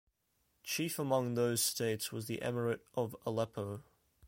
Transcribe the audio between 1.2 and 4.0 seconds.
those states was the Emirate of Aleppo.